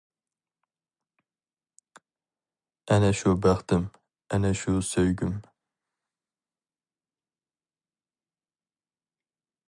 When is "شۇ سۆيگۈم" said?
4.61-5.37